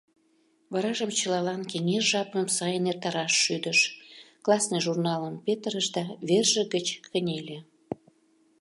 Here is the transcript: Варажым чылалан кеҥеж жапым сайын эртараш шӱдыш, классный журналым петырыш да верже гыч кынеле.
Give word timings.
Варажым 0.71 1.11
чылалан 1.17 1.61
кеҥеж 1.71 2.03
жапым 2.11 2.47
сайын 2.57 2.85
эртараш 2.91 3.33
шӱдыш, 3.43 3.79
классный 4.45 4.83
журналым 4.85 5.35
петырыш 5.45 5.87
да 5.95 6.03
верже 6.27 6.63
гыч 6.73 6.87
кынеле. 7.11 7.59